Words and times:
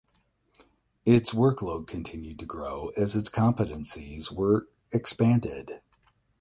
Its 1.05 1.29
workload 1.29 1.85
continued 1.85 2.39
to 2.39 2.45
grow 2.47 2.87
as 2.97 3.15
its 3.15 3.29
competencies 3.29 4.31
were 4.31 4.67
expanded. 4.91 5.83